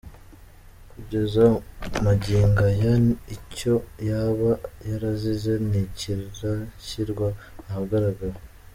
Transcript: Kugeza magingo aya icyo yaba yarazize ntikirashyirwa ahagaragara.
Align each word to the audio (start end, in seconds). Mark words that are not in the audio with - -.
Kugeza 0.91 1.43
magingo 2.05 2.61
aya 2.71 2.93
icyo 3.35 3.73
yaba 4.09 4.51
yarazize 4.89 5.51
ntikirashyirwa 5.67 7.27
ahagaragara. 7.69 8.37